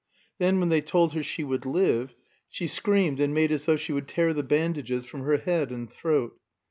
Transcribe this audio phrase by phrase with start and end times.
[0.39, 2.15] Then, when they told her she would live,
[2.49, 5.93] she screamed and made as though she would tear the bandages from her head and
[5.93, 6.39] throat.